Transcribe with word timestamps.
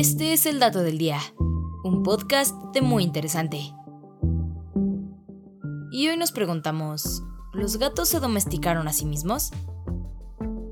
Este 0.00 0.32
es 0.32 0.46
el 0.46 0.60
dato 0.60 0.82
del 0.82 0.96
día, 0.96 1.20
un 1.84 2.02
podcast 2.02 2.56
de 2.72 2.80
muy 2.80 3.02
interesante. 3.04 3.74
Y 5.92 6.08
hoy 6.08 6.16
nos 6.16 6.32
preguntamos, 6.32 7.22
¿los 7.52 7.76
gatos 7.76 8.08
se 8.08 8.18
domesticaron 8.18 8.88
a 8.88 8.94
sí 8.94 9.04
mismos? 9.04 9.50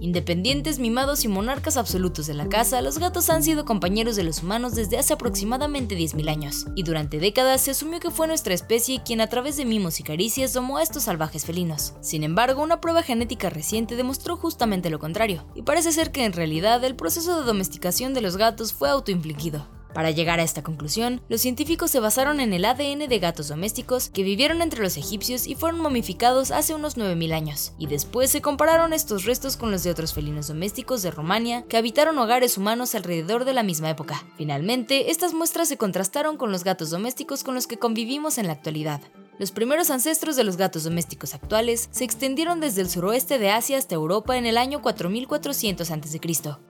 Independientes, 0.00 0.78
mimados 0.78 1.24
y 1.26 1.28
monarcas 1.28 1.76
absolutos 1.76 2.26
de 2.26 2.32
la 2.32 2.48
casa, 2.48 2.80
los 2.80 2.98
gatos 2.98 3.28
han 3.28 3.42
sido 3.42 3.66
compañeros 3.66 4.16
de 4.16 4.24
los 4.24 4.42
humanos 4.42 4.74
desde 4.74 4.96
hace 4.96 5.12
aproximadamente 5.12 5.94
10.000 5.94 6.30
años, 6.30 6.66
y 6.74 6.84
durante 6.84 7.18
décadas 7.18 7.60
se 7.60 7.72
asumió 7.72 8.00
que 8.00 8.10
fue 8.10 8.26
nuestra 8.26 8.54
especie 8.54 9.02
quien 9.04 9.20
a 9.20 9.26
través 9.26 9.58
de 9.58 9.66
mimos 9.66 10.00
y 10.00 10.02
caricias 10.02 10.54
domó 10.54 10.78
a 10.78 10.82
estos 10.82 11.02
salvajes 11.02 11.44
felinos. 11.44 11.92
Sin 12.00 12.24
embargo, 12.24 12.62
una 12.62 12.80
prueba 12.80 13.02
genética 13.02 13.50
reciente 13.50 13.94
demostró 13.94 14.38
justamente 14.38 14.88
lo 14.88 14.98
contrario, 14.98 15.44
y 15.54 15.62
parece 15.62 15.92
ser 15.92 16.12
que 16.12 16.24
en 16.24 16.32
realidad 16.32 16.82
el 16.82 16.96
proceso 16.96 17.38
de 17.38 17.44
domesticación 17.44 18.14
de 18.14 18.22
los 18.22 18.38
gatos 18.38 18.72
fue 18.72 18.88
autoinfligido. 18.88 19.79
Para 19.94 20.10
llegar 20.10 20.38
a 20.38 20.44
esta 20.44 20.62
conclusión, 20.62 21.20
los 21.28 21.40
científicos 21.40 21.90
se 21.90 22.00
basaron 22.00 22.40
en 22.40 22.52
el 22.52 22.64
ADN 22.64 23.08
de 23.08 23.18
gatos 23.18 23.48
domésticos 23.48 24.08
que 24.08 24.22
vivieron 24.22 24.62
entre 24.62 24.82
los 24.82 24.96
egipcios 24.96 25.46
y 25.46 25.54
fueron 25.54 25.80
momificados 25.80 26.50
hace 26.50 26.74
unos 26.74 26.96
9.000 26.96 27.32
años, 27.32 27.72
y 27.78 27.86
después 27.86 28.30
se 28.30 28.40
compararon 28.40 28.92
estos 28.92 29.24
restos 29.24 29.56
con 29.56 29.70
los 29.70 29.82
de 29.82 29.90
otros 29.90 30.14
felinos 30.14 30.48
domésticos 30.48 31.02
de 31.02 31.10
Rumania 31.10 31.64
que 31.68 31.76
habitaron 31.76 32.18
hogares 32.18 32.56
humanos 32.56 32.94
alrededor 32.94 33.44
de 33.44 33.54
la 33.54 33.62
misma 33.62 33.90
época. 33.90 34.24
Finalmente, 34.36 35.10
estas 35.10 35.34
muestras 35.34 35.68
se 35.68 35.76
contrastaron 35.76 36.36
con 36.36 36.52
los 36.52 36.64
gatos 36.64 36.90
domésticos 36.90 37.42
con 37.42 37.54
los 37.54 37.66
que 37.66 37.78
convivimos 37.78 38.38
en 38.38 38.46
la 38.46 38.52
actualidad. 38.52 39.00
Los 39.40 39.52
primeros 39.52 39.88
ancestros 39.88 40.36
de 40.36 40.44
los 40.44 40.58
gatos 40.58 40.84
domésticos 40.84 41.32
actuales 41.32 41.88
se 41.92 42.04
extendieron 42.04 42.60
desde 42.60 42.82
el 42.82 42.90
suroeste 42.90 43.38
de 43.38 43.50
Asia 43.50 43.78
hasta 43.78 43.94
Europa 43.94 44.36
en 44.36 44.44
el 44.44 44.58
año 44.58 44.82
4400 44.82 45.90
a.C. 45.90 46.20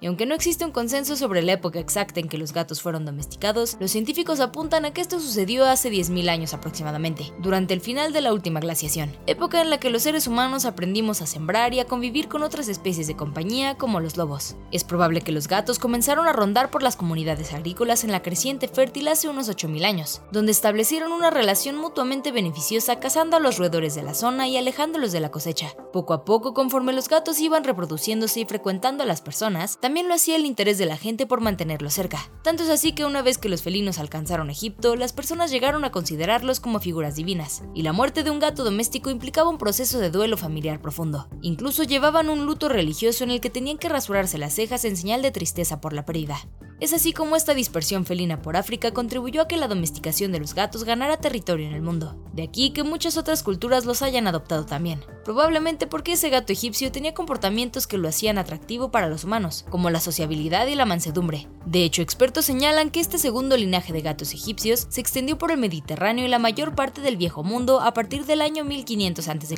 Y 0.00 0.06
aunque 0.06 0.24
no 0.24 0.36
existe 0.36 0.64
un 0.64 0.70
consenso 0.70 1.16
sobre 1.16 1.42
la 1.42 1.54
época 1.54 1.80
exacta 1.80 2.20
en 2.20 2.28
que 2.28 2.38
los 2.38 2.52
gatos 2.52 2.80
fueron 2.80 3.04
domesticados, 3.04 3.76
los 3.80 3.90
científicos 3.90 4.38
apuntan 4.38 4.84
a 4.84 4.92
que 4.92 5.00
esto 5.00 5.18
sucedió 5.18 5.66
hace 5.66 5.90
10.000 5.90 6.28
años 6.28 6.54
aproximadamente, 6.54 7.32
durante 7.40 7.74
el 7.74 7.80
final 7.80 8.12
de 8.12 8.20
la 8.20 8.32
última 8.32 8.60
glaciación, 8.60 9.16
época 9.26 9.60
en 9.60 9.70
la 9.70 9.80
que 9.80 9.90
los 9.90 10.04
seres 10.04 10.28
humanos 10.28 10.64
aprendimos 10.64 11.22
a 11.22 11.26
sembrar 11.26 11.74
y 11.74 11.80
a 11.80 11.86
convivir 11.86 12.28
con 12.28 12.44
otras 12.44 12.68
especies 12.68 13.08
de 13.08 13.16
compañía 13.16 13.78
como 13.78 13.98
los 13.98 14.16
lobos. 14.16 14.54
Es 14.70 14.84
probable 14.84 15.22
que 15.22 15.32
los 15.32 15.48
gatos 15.48 15.80
comenzaron 15.80 16.28
a 16.28 16.32
rondar 16.32 16.70
por 16.70 16.84
las 16.84 16.94
comunidades 16.94 17.52
agrícolas 17.52 18.04
en 18.04 18.12
la 18.12 18.22
creciente 18.22 18.68
fértil 18.68 19.08
hace 19.08 19.28
unos 19.28 19.50
8.000 19.50 19.84
años, 19.84 20.22
donde 20.30 20.52
establecieron 20.52 21.10
una 21.10 21.30
relación 21.30 21.76
mutuamente 21.76 22.30
beneficiosa 22.30 22.59
cazando 23.00 23.36
a 23.36 23.40
los 23.40 23.58
roedores 23.58 23.94
de 23.94 24.02
la 24.02 24.14
zona 24.14 24.46
y 24.46 24.56
alejándolos 24.56 25.12
de 25.12 25.20
la 25.20 25.30
cosecha. 25.30 25.74
Poco 25.92 26.12
a 26.12 26.24
poco, 26.24 26.54
conforme 26.54 26.92
los 26.92 27.08
gatos 27.08 27.40
iban 27.40 27.64
reproduciéndose 27.64 28.40
y 28.40 28.44
frecuentando 28.44 29.02
a 29.02 29.06
las 29.06 29.20
personas, 29.20 29.78
también 29.80 30.08
lo 30.08 30.14
hacía 30.14 30.36
el 30.36 30.46
interés 30.46 30.78
de 30.78 30.86
la 30.86 30.96
gente 30.96 31.26
por 31.26 31.40
mantenerlos 31.40 31.94
cerca. 31.94 32.30
Tanto 32.42 32.62
es 32.62 32.68
así 32.68 32.92
que 32.92 33.04
una 33.04 33.22
vez 33.22 33.38
que 33.38 33.48
los 33.48 33.62
felinos 33.62 33.98
alcanzaron 33.98 34.50
Egipto, 34.50 34.96
las 34.96 35.12
personas 35.12 35.50
llegaron 35.50 35.84
a 35.84 35.90
considerarlos 35.90 36.60
como 36.60 36.80
figuras 36.80 37.16
divinas, 37.16 37.62
y 37.74 37.82
la 37.82 37.92
muerte 37.92 38.22
de 38.22 38.30
un 38.30 38.38
gato 38.38 38.64
doméstico 38.64 39.10
implicaba 39.10 39.50
un 39.50 39.58
proceso 39.58 39.98
de 39.98 40.10
duelo 40.10 40.36
familiar 40.36 40.80
profundo. 40.80 41.28
Incluso 41.42 41.82
llevaban 41.82 42.28
un 42.28 42.46
luto 42.46 42.68
religioso 42.68 43.24
en 43.24 43.30
el 43.30 43.40
que 43.40 43.50
tenían 43.50 43.78
que 43.78 43.88
rasurarse 43.88 44.38
las 44.38 44.54
cejas 44.54 44.84
en 44.84 44.96
señal 44.96 45.22
de 45.22 45.30
tristeza 45.30 45.80
por 45.80 45.92
la 45.92 46.04
pérdida. 46.04 46.38
Es 46.80 46.94
así 46.94 47.12
como 47.12 47.36
esta 47.36 47.52
dispersión 47.52 48.06
felina 48.06 48.40
por 48.40 48.56
África 48.56 48.92
contribuyó 48.92 49.42
a 49.42 49.48
que 49.48 49.58
la 49.58 49.68
domesticación 49.68 50.32
de 50.32 50.40
los 50.40 50.54
gatos 50.54 50.84
ganara 50.84 51.18
territorio 51.18 51.66
en 51.66 51.74
el 51.74 51.82
mundo. 51.82 52.16
De 52.32 52.42
aquí 52.42 52.70
que 52.70 52.84
muchas 52.84 53.18
otras 53.18 53.42
culturas 53.42 53.84
los 53.84 54.00
hayan 54.00 54.26
adoptado 54.26 54.64
también, 54.64 55.04
probablemente 55.30 55.86
porque 55.86 56.14
ese 56.14 56.28
gato 56.28 56.52
egipcio 56.52 56.90
tenía 56.90 57.14
comportamientos 57.14 57.86
que 57.86 57.98
lo 57.98 58.08
hacían 58.08 58.36
atractivo 58.36 58.90
para 58.90 59.08
los 59.08 59.22
humanos, 59.22 59.64
como 59.70 59.88
la 59.88 60.00
sociabilidad 60.00 60.66
y 60.66 60.74
la 60.74 60.86
mansedumbre. 60.86 61.46
De 61.64 61.84
hecho, 61.84 62.02
expertos 62.02 62.46
señalan 62.46 62.90
que 62.90 62.98
este 62.98 63.16
segundo 63.16 63.56
linaje 63.56 63.92
de 63.92 64.00
gatos 64.00 64.34
egipcios 64.34 64.88
se 64.90 65.00
extendió 65.00 65.38
por 65.38 65.52
el 65.52 65.58
Mediterráneo 65.58 66.24
y 66.24 66.28
la 66.28 66.40
mayor 66.40 66.74
parte 66.74 67.00
del 67.00 67.16
viejo 67.16 67.44
mundo 67.44 67.80
a 67.80 67.94
partir 67.94 68.26
del 68.26 68.40
año 68.40 68.64
1500 68.64 69.28
a.C., 69.28 69.54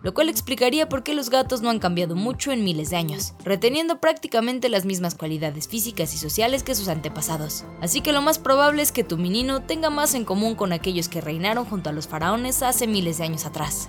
lo 0.00 0.14
cual 0.14 0.28
explicaría 0.28 0.88
por 0.88 1.02
qué 1.02 1.12
los 1.12 1.28
gatos 1.28 1.60
no 1.60 1.70
han 1.70 1.80
cambiado 1.80 2.14
mucho 2.14 2.52
en 2.52 2.62
miles 2.62 2.90
de 2.90 2.96
años, 2.96 3.34
reteniendo 3.42 3.98
prácticamente 3.98 4.68
las 4.68 4.84
mismas 4.84 5.16
cualidades 5.16 5.66
físicas 5.66 6.14
y 6.14 6.18
sociales 6.18 6.62
que 6.62 6.76
sus 6.76 6.86
antepasados. 6.86 7.64
Así 7.80 8.00
que 8.00 8.12
lo 8.12 8.22
más 8.22 8.38
probable 8.38 8.80
es 8.80 8.92
que 8.92 9.02
tu 9.02 9.18
menino 9.18 9.62
tenga 9.62 9.90
más 9.90 10.14
en 10.14 10.24
común 10.24 10.54
con 10.54 10.72
aquellos 10.72 11.08
que 11.08 11.20
reinaron 11.20 11.64
junto 11.64 11.90
a 11.90 11.92
los 11.92 12.06
faraones 12.06 12.62
hace 12.62 12.86
miles 12.86 13.18
de 13.18 13.24
años 13.24 13.44
atrás. 13.44 13.88